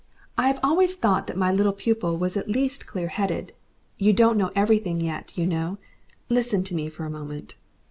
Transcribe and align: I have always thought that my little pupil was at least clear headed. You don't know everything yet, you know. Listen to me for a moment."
I 0.35 0.47
have 0.47 0.59
always 0.63 0.95
thought 0.95 1.27
that 1.27 1.37
my 1.37 1.51
little 1.51 1.71
pupil 1.73 2.17
was 2.17 2.35
at 2.35 2.49
least 2.49 2.87
clear 2.87 3.09
headed. 3.09 3.53
You 3.99 4.13
don't 4.13 4.35
know 4.35 4.49
everything 4.55 4.99
yet, 4.99 5.31
you 5.37 5.45
know. 5.45 5.77
Listen 6.27 6.63
to 6.63 6.73
me 6.75 6.89
for 6.89 7.05
a 7.05 7.09
moment." 7.11 7.53